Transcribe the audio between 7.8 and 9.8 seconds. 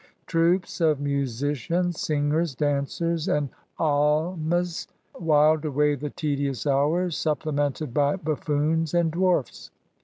by buffoons and dwarfs.